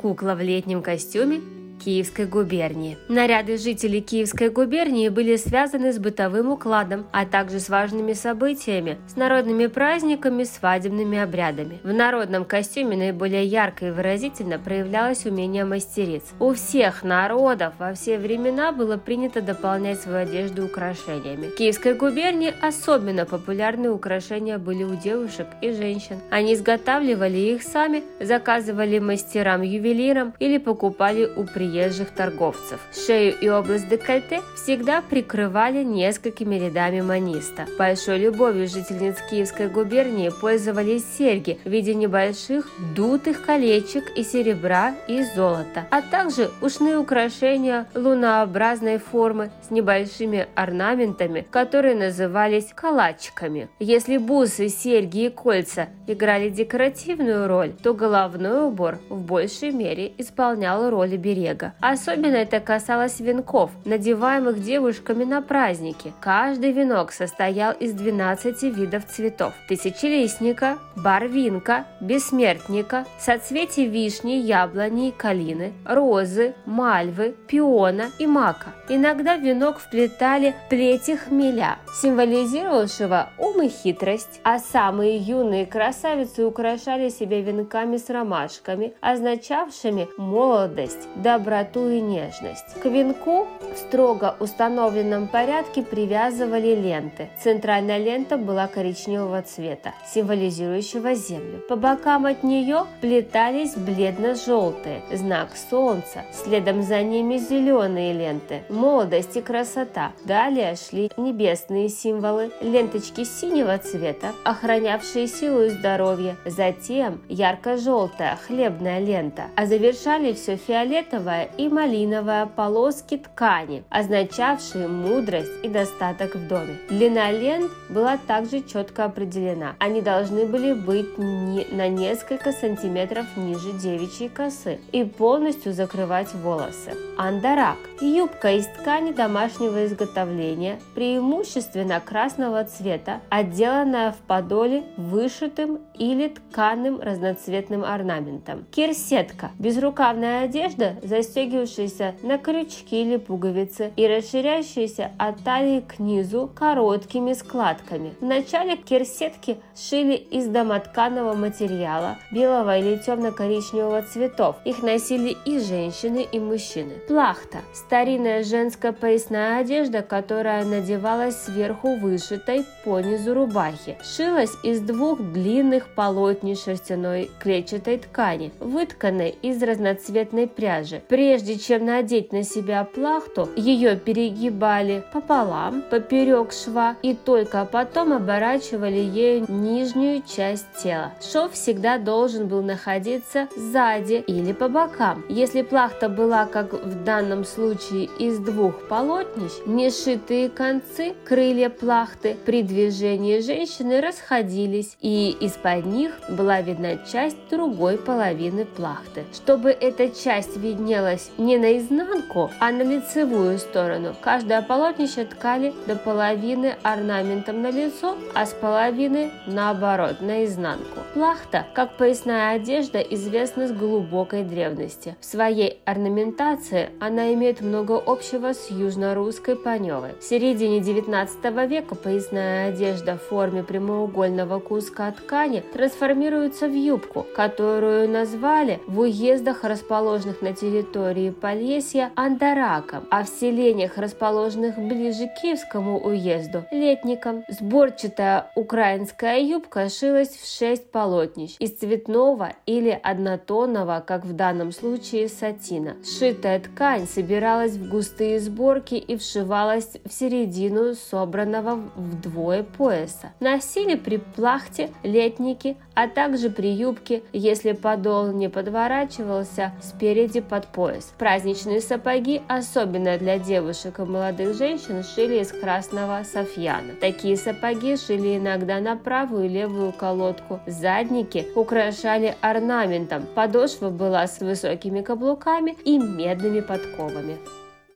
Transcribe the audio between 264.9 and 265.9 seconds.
летники,